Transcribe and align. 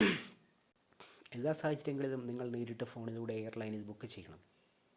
എല്ലാ 1.31 1.51
സാഹചര്യങ്ങളിലും 1.53 2.27
നിങ്ങൾ 2.27 2.47
നേരിട്ട് 2.49 2.83
ഫോണിലൂടെ 2.83 3.33
എയർലൈനിൽ 3.33 3.83
ബുക്ക് 3.83 4.07
ചെയ്യണം 4.07 4.41